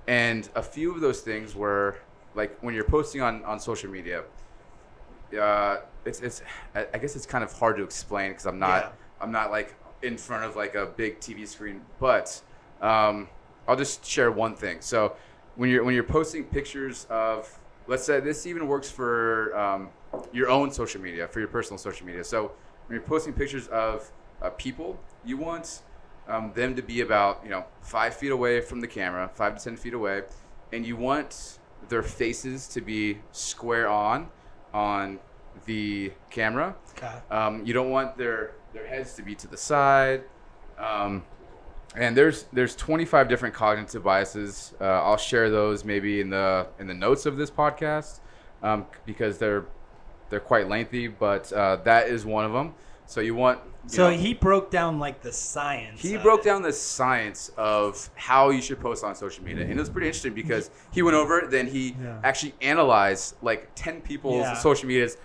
[0.08, 1.98] and a few of those things were
[2.36, 4.24] like when you're posting on, on social media.
[5.40, 6.42] Uh, it's it's
[6.76, 8.90] I guess it's kind of hard to explain because I'm not Yeah.
[9.22, 12.40] I'm not like in front of like a big TV screen, but
[12.82, 13.28] um,
[13.68, 14.78] I'll just share one thing.
[14.82, 15.16] So
[15.56, 19.90] when you're when you're posting pictures of, let's say this even works for um,
[20.32, 22.24] your own social media, for your personal social media.
[22.24, 22.52] So
[22.88, 25.82] when you're posting pictures of uh, people, you want
[26.28, 29.64] um, them to be about you know five feet away from the camera, five to
[29.64, 30.24] ten feet away,
[30.74, 34.30] and you want their faces to be square on
[34.74, 35.20] on
[35.66, 36.76] the camera.
[36.98, 37.14] Okay.
[37.32, 40.24] Um, you don't want their their heads to be to the side.
[40.78, 41.24] Um,
[41.98, 44.74] and there's there's 25 different cognitive biases.
[44.80, 48.20] Uh, I'll share those maybe in the in the notes of this podcast
[48.64, 49.66] um, because they're
[50.30, 52.74] they're quite lengthy, but uh, that is one of them.
[53.06, 56.02] So you want you So know, he broke down like the science.
[56.02, 56.46] he broke it.
[56.46, 60.08] down the science of how you should post on social media, and it was pretty
[60.08, 61.52] interesting because he went over it.
[61.52, 62.20] Then he Yeah.
[62.24, 64.54] actually analyzed like ten people's Yeah.
[64.56, 65.18] social medias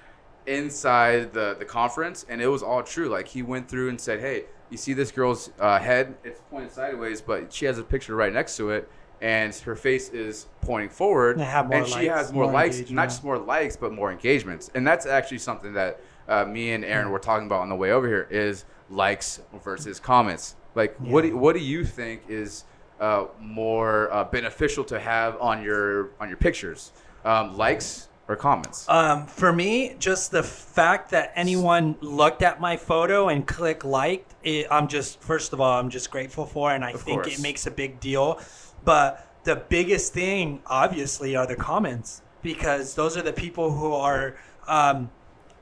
[0.47, 3.09] inside the the conference, and it was all true.
[3.09, 6.15] Like he went through and said, "Hey, you see this girl's uh, head?
[6.25, 8.89] It's pointed sideways, but she has a picture right next to it."
[9.23, 12.77] And her face is pointing forward, They have more and she has more, more likes,
[12.77, 12.97] engagement.
[12.97, 14.71] not just more likes, but more engagements.
[14.75, 17.93] And that's actually something that uh, me and Aaron were talking about on the way
[17.93, 20.57] over here is likes versus comments.
[20.75, 22.65] Like, what do, what do you think is
[23.01, 26.93] uh, more uh, beneficial to have on your on your pictures,
[27.25, 28.89] um, likes or comments?
[28.89, 34.35] Um, for me, just the fact that anyone looked at my photo and click liked,
[34.43, 37.39] it, I'm just first of all, I'm just grateful for, and I Of think course.
[37.39, 38.41] it makes a big deal.
[38.85, 44.37] But the biggest thing, obviously, are the comments because those are the people who are.
[44.67, 45.11] Um,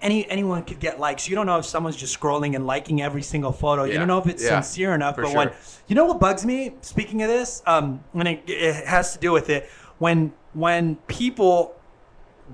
[0.00, 1.28] any anyone could get likes.
[1.28, 3.82] You don't know if someone's just scrolling and liking every single photo.
[3.82, 5.16] You don't know if it's Yeah, sincere enough.
[5.16, 5.50] for But when
[5.88, 9.32] you know what bugs me, speaking of this, um, when it, it has to do
[9.32, 11.74] with it, when when people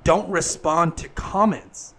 [0.02, 1.92] don't respond to comments.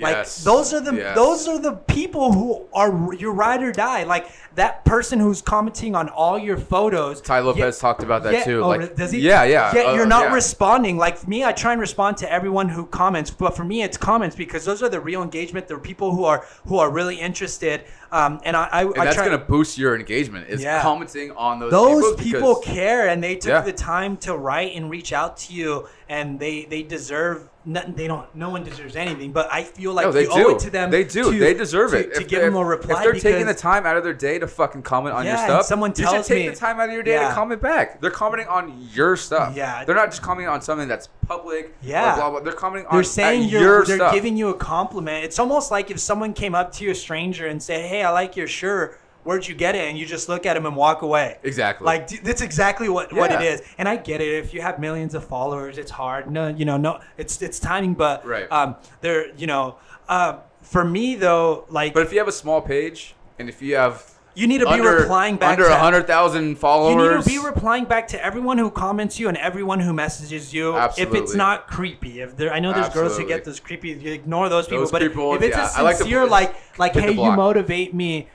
[0.00, 0.44] Like Yes.
[0.44, 1.16] those are the Yes.
[1.16, 4.04] those are the people who are your ride or die.
[4.04, 7.20] Like that person who's commenting on all your photos.
[7.20, 8.62] Tai Lopez Yeah- talked about that yeah, too.
[8.62, 9.18] oh, like, does he?
[9.18, 9.72] Yeah, yeah.
[9.74, 10.34] Yeah, uh, you're not yeah.
[10.34, 10.98] responding.
[10.98, 14.36] Like me, I try and respond to everyone who comments, but for me, it's comments
[14.36, 15.66] because those are the real engagement.
[15.66, 17.82] They're people who are who are really interested.
[18.10, 19.24] Um, and I, I, and I that's try.
[19.26, 20.48] gonna boost your engagement.
[20.48, 20.80] Is Yeah.
[20.82, 21.70] commenting on those.
[21.70, 23.60] those because- people care and they took Yeah.
[23.60, 28.06] the time to write and reach out to you and they they deserve nothing they
[28.06, 30.90] don't no one deserves anything but i feel like no, they owe it to them
[30.90, 31.30] They do.
[31.32, 32.14] to- they deserve to, it.
[32.14, 34.04] to If give they- them a if- reply If they're taking the time out of
[34.04, 36.48] their day to fucking comment on your Yeah, and stuff, someone you should take me-
[36.48, 38.00] the time out of your day to comment back.
[38.00, 39.54] They're commenting on your stuff.
[39.54, 39.84] Yeah.
[39.84, 41.74] They're not just commenting on something that's public.
[41.82, 42.16] Yeah.
[42.16, 42.40] Blah blah.
[42.40, 44.14] They're commenting they're on saying at you're your they're stuff.
[44.14, 47.46] giving you a compliment it's almost like if someone came up to you a stranger
[47.46, 50.46] and said hey i like your shirt where'd you get it and you just look
[50.46, 51.84] at him and walk away Exactly.
[51.84, 53.52] like that's exactly what, what it Yeah.
[53.54, 56.64] is and i get it if you have millions of followers it's hard no you
[56.64, 58.50] know no it's it's timing but Right.
[58.50, 59.76] um there you know
[60.08, 63.76] uh for me though like But if you have a small page and if you
[63.76, 64.02] have
[64.38, 67.28] you need to be under, replying back under to hundred thousand followers, You need to
[67.28, 70.76] be replying back to everyone who comments you and everyone who messages you.
[70.76, 71.18] Absolutely.
[71.18, 73.88] If it's not creepy, if there, I know there's girls who get those creepy.
[73.90, 74.80] You ignore those people.
[74.80, 77.32] Those but if- people, if it's yeah, a like sincere, put- like, like, hey, you
[77.32, 78.28] motivate me.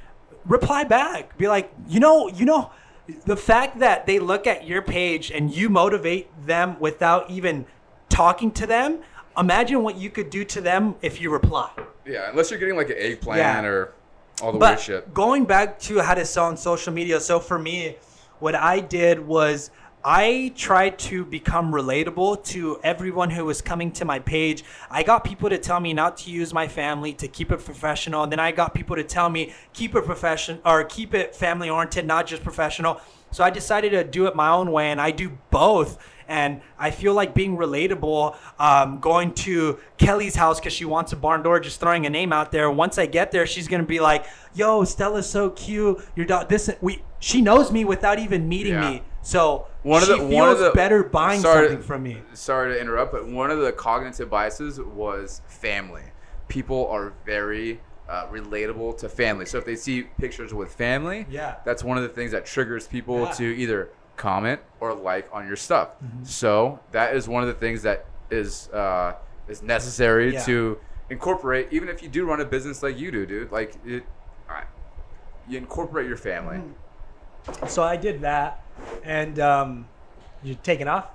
[0.45, 1.37] Reply back.
[1.37, 2.71] Be like, you know, you know,
[3.25, 7.65] the fact that they look at your page and you motivate them without even
[8.09, 8.99] talking to them.
[9.37, 11.71] Imagine what you could do to them if you reply.
[12.05, 13.63] yeah, unless you're getting like an eggplant Yeah.
[13.63, 13.93] or
[14.41, 15.13] all the But weird shit.
[15.13, 17.97] going back to how to sell on social media, so for me,
[18.39, 19.71] what I did was
[20.05, 24.63] I tried to become relatable to everyone who was coming to my page.
[24.91, 28.23] I got people to tell me not to use my family, to keep it professional.
[28.23, 31.69] And then I got people to tell me keep it professional or keep it family
[31.69, 32.99] oriented, not just professional.
[33.31, 35.97] So I decided to do it my own way, and I do both.
[36.27, 41.15] And I feel like being relatable, um, going to Kelly's house because she wants a
[41.15, 42.69] barn door, just throwing a name out there.
[42.71, 46.03] Once I get there, she's gonna be like, "Yo, Stella's so cute.
[46.15, 46.49] Your dog.
[46.49, 48.89] This we." She knows me without even meeting Yeah.
[48.89, 52.03] me, so One of she the feels one of the better buying sorry- something from
[52.03, 52.21] me.
[52.33, 56.03] Sorry to interrupt, but one of the cognitive biases was family.
[56.49, 59.45] People are very uh, relatable to family.
[59.45, 61.55] So if they see pictures with family, Yeah.
[61.63, 63.31] that's one of the things that triggers people Yeah.
[63.31, 65.89] to either comment or like on your stuff.
[66.03, 66.23] Mm-hmm.
[66.23, 69.15] So that is one of the things that is uh,
[69.47, 70.43] is necessary Yeah.
[70.43, 70.77] to
[71.09, 71.67] incorporate.
[71.71, 74.03] Even if you do run a business like you do, dude, like it,
[75.47, 76.57] you incorporate your family.
[76.57, 77.67] Mm-hmm.
[77.67, 78.63] So I did that,
[79.03, 79.87] and um,
[80.41, 81.07] you're taking off?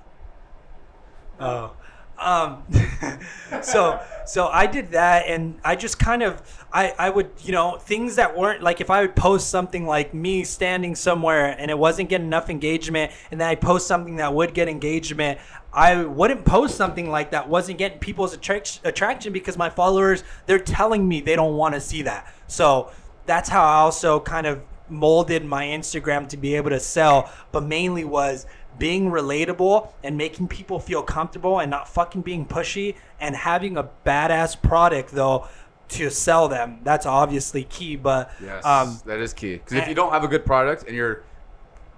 [1.40, 1.72] Oh,
[2.18, 2.64] um,
[3.62, 7.78] so so I did that, and I just kind of I I would you know
[7.78, 11.78] things that weren't like if I would post something like me standing somewhere and it
[11.78, 15.38] wasn't getting enough engagement, and then I post something that would get engagement.
[15.72, 20.58] I wouldn't post something like that wasn't getting people's attract- attraction because my followers they're
[20.58, 22.32] telling me they don't want to see that.
[22.46, 22.90] So
[23.26, 27.62] that's how I also kind of molded my Instagram to be able to sell, but
[27.62, 28.46] mainly was
[28.78, 33.88] being relatable and making people feel comfortable and not fucking being pushy and having a
[34.06, 35.46] badass product though
[35.88, 36.80] to sell them.
[36.84, 39.54] That's obviously key, but Yes, um that is key.
[39.56, 41.22] Because if you don't have a good product and you're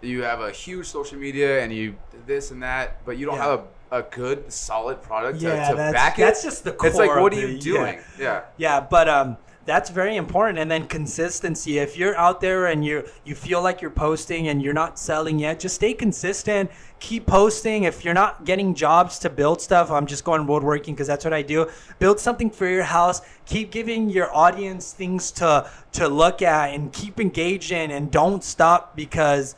[0.00, 1.94] you have a huge social media and you
[2.26, 3.50] this and that, but you don't Yeah.
[3.50, 6.22] have a, a good solid product Yeah, to, to that's- back it.
[6.22, 6.88] that's just the core.
[6.88, 7.98] It's like what are you doing?
[8.18, 8.42] Yeah.
[8.56, 9.36] yeah, but um
[9.66, 10.58] that's very important.
[10.58, 11.78] And then consistency.
[11.78, 15.38] If you're out there and you you feel like you're posting and you're not selling
[15.38, 16.70] yet just stay consistent.
[16.98, 17.84] Keep posting.
[17.84, 21.34] If you're not getting jobs to build stuff i'm just going woodworking because that's what
[21.34, 21.68] i do.
[21.98, 23.20] Build something for your house.
[23.46, 28.96] Keep giving your audience things to to look at and keep engaging and don't stop
[28.96, 29.54] because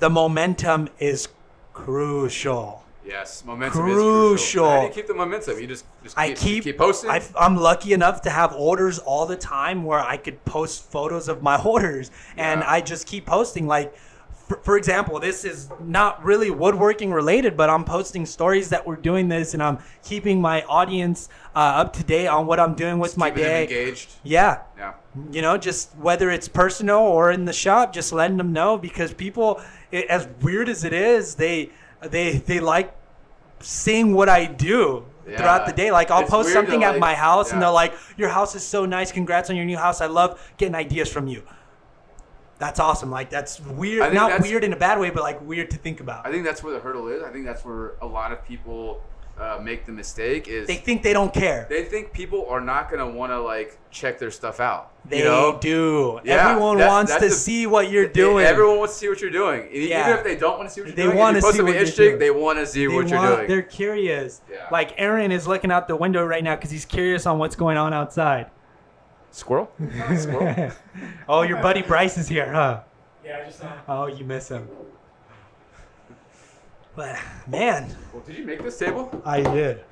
[0.00, 1.28] the momentum is
[1.72, 4.34] crucial Yes, momentum Crucial.
[4.34, 4.70] is crucial.
[4.70, 5.58] How do you keep the momentum?
[5.58, 7.10] You just, just I keep, keep, keep posting.
[7.10, 11.28] i am lucky enough to have orders all the time where I could post photos
[11.28, 12.70] of my orders, and Yeah.
[12.70, 13.66] I just keep posting.
[13.66, 13.92] Like,
[14.46, 18.96] for, for example, this is not really woodworking related, but I'm posting stories that we're
[18.96, 23.00] doing this, and I'm keeping my audience uh, up to date on what I'm doing
[23.00, 23.62] with my Keeping them day.
[23.64, 24.10] engaged.
[24.22, 24.92] Yeah, Yeah.
[25.32, 29.12] you know, just whether it's personal or in the shop, just letting them know because
[29.12, 29.60] people,
[29.92, 31.70] i as weird as it is, they
[32.02, 32.94] they they like
[33.60, 35.90] seeing what I do throughout the day.
[35.92, 38.66] Like I'll It's post something at like- my house and they're like, "Your house is
[38.66, 39.12] so nice.
[39.12, 40.00] Congrats on your new house.
[40.00, 41.42] I love getting ideas from you."
[42.58, 43.10] That's awesome.
[43.10, 44.12] Like that's weird.
[44.12, 46.26] Not that's- weird in a bad way, but like weird to think about.
[46.26, 47.22] I think that's where the hurdle is.
[47.22, 49.00] I think that's where a lot of people
[49.40, 51.66] uh, make the mistake is they think they don't care.
[51.70, 54.92] they think people are not gonna want to like check their stuff out.
[55.08, 55.58] They you know?
[55.60, 56.20] do.
[56.24, 58.44] Yeah, Everyone that's- wants that's to the- see what you're They- doing.
[58.44, 59.68] Everyone wants to see what you're doing.
[59.72, 60.00] Yeah.
[60.08, 61.54] Even if they don't want to see what you're They doing, wanna if you post
[61.56, 62.18] see up what you're doing.
[62.18, 63.48] they want to see They what you're doing.
[63.48, 64.42] They're curious.
[64.50, 64.66] Yeah.
[64.70, 67.78] Like Aaron is looking out the window right now because he's curious on what's going
[67.78, 68.50] on outside.
[69.30, 69.70] Squirrel?
[70.16, 70.70] Squirrel?
[71.28, 72.80] oh, your buddy Bryce is here, huh?
[73.24, 73.72] Yeah, I just saw.
[73.88, 74.68] Oh, you miss him.
[77.00, 79.22] But man, Well, did you make this table?
[79.24, 79.82] I did.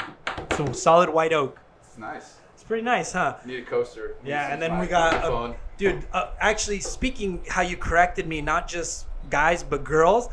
[0.52, 1.58] Some solid white oak.
[1.82, 2.34] It's nice.
[2.52, 3.36] It's pretty nice, huh?
[3.46, 4.16] Need a coaster.
[4.22, 5.54] Need Yeah, and then we got a, phone.
[5.78, 6.06] dude.
[6.12, 10.28] Uh, actually, speaking how you corrected me, not just guys but girls.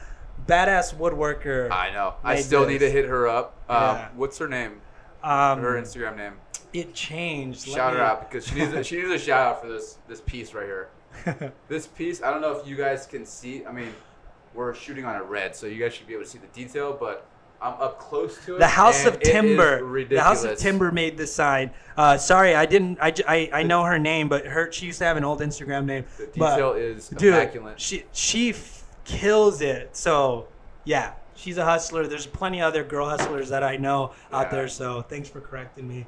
[0.48, 1.72] Badass woodworker.
[1.72, 2.16] I know.
[2.26, 3.56] I still need to hit her up.
[3.70, 4.08] Um, Yeah.
[4.18, 4.82] What's her name?
[5.24, 6.34] Um, Her Instagram name.
[6.74, 7.70] it changed.
[7.70, 9.98] Let Shout her out because she needs a, she needs a shout out for this
[10.10, 10.90] this piece right here.
[11.70, 13.66] This piece, I don't know if you guys can see.
[13.66, 13.94] I mean,
[14.56, 16.96] we're shooting on a red, so you guys should be able to see the detail,
[16.98, 17.28] but
[17.62, 18.60] I'm up close to it.
[18.60, 20.06] The House of Timber.
[20.06, 20.58] The House of.
[20.58, 21.72] Timber made this sign.
[21.98, 22.98] Uh, sorry, I didn't.
[23.02, 26.06] I I know her name, but her she used to have an old Instagram name.
[26.18, 27.80] The but- detail is dude, immaculate.
[27.80, 29.96] she she f- kills it.
[29.96, 30.48] So
[30.84, 32.08] yeah, she's a hustler.
[32.08, 34.68] There's plenty of other girl hustlers that I know out there.
[34.68, 36.06] So thanks for correcting me.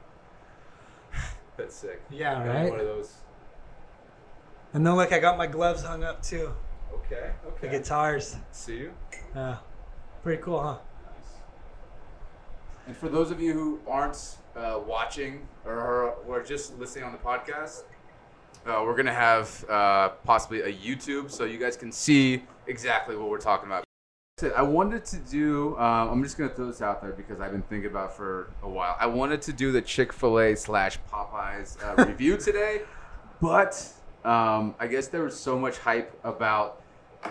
[1.57, 2.01] That's sick.
[2.11, 2.69] Yeah, right?
[2.69, 3.13] One of those.
[4.73, 6.53] And then look, I got my gloves hung up too.
[6.93, 7.31] Okay.
[7.45, 7.67] Okay.
[7.67, 8.35] The guitars.
[8.51, 8.93] See you.
[9.35, 9.57] Uh,
[10.23, 10.77] pretty cool, huh?
[12.87, 17.17] And for those of you who aren't uh, watching or, or just listening on the
[17.17, 17.83] podcast,
[18.65, 23.29] uh, we're gonna have uh, possibly a YouTube so you guys can see exactly what
[23.29, 23.83] we're talking about.
[24.55, 25.75] I wanted to do.
[25.77, 28.51] Um, I'm just gonna throw this out there because I've been thinking about it for
[28.61, 28.95] a while.
[28.99, 32.81] I wanted to do the Chick Fil A slash Popeyes uh, review today,
[33.41, 33.91] but
[34.27, 36.81] um, I guess there was so much hype about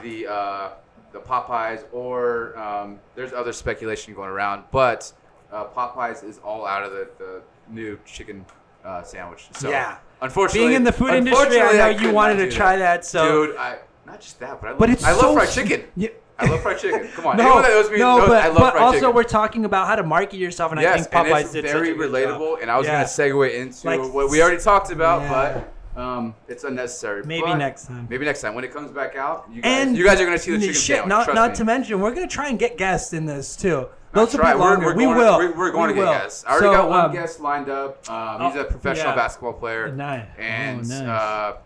[0.03, 0.69] the uh,
[1.13, 5.13] the Popeyes, or um, there's other speculation going around, but
[5.53, 8.45] uh, Popeyes is all out of the, the new chicken
[8.85, 9.49] uh, sandwich.
[9.53, 9.99] So Yeah.
[10.23, 13.05] unfortunately, Being in the food industry, I know you wanted to try that.
[13.05, 13.57] So, dude.
[13.57, 15.85] I not just that, but I love, but it's I love so fried chicken.
[15.97, 16.09] Yeah.
[16.39, 17.09] I love fried chicken.
[17.15, 19.15] Come on, No, anyone that knows me no, knows but, I love but also chicken.
[19.15, 21.65] we're talking about how to market yourself, and I yes, think and Popeyes it's did
[21.65, 22.61] very such a good relatable.
[22.63, 22.93] And I was Yeah.
[22.97, 25.29] gonna segue into Like, what we already talked about, Yeah.
[25.55, 27.23] but um, it's unnecessary.
[27.25, 28.07] Maybe But next time.
[28.11, 30.39] Maybe next time when it comes back out, you guys, And you guys are gonna
[30.39, 31.09] see the chicken shit, sandwich.
[31.09, 31.57] Not, not me.
[31.57, 33.89] to mention, we're gonna try and get guests in this too.
[34.13, 34.87] Those will be We're- longer.
[34.87, 35.39] We're, we going, will.
[35.39, 36.13] We're, we're going we to will.
[36.13, 36.45] get guests.
[36.47, 38.09] I already So, got one um, guest lined up.
[38.11, 39.15] Um, he's oh, a professional yeah.
[39.15, 40.27] basketball player, Nice.
[40.39, 41.01] and oh, nice.
[41.03, 41.57] uh,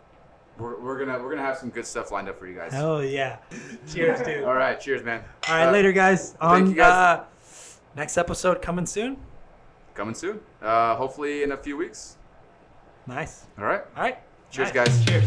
[0.58, 2.72] we're, we're gonna we're gonna have some good stuff lined up for you guys.
[2.72, 3.36] Hell yeah!
[3.92, 4.44] Cheers, dude.
[4.44, 5.22] All right, cheers, man.
[5.48, 6.34] All right, Uh, later, guys.
[6.40, 7.20] On you, guys.
[7.20, 7.24] Uh,
[7.96, 9.16] next episode coming soon.
[9.94, 10.40] Coming soon.
[10.60, 12.16] Uh, hopefully in a few weeks.
[13.11, 13.44] Nice.
[13.59, 13.83] All right.
[13.96, 14.18] All right.
[14.53, 14.87] Cheers, nice.
[14.87, 15.05] guys.
[15.05, 15.27] Cheers.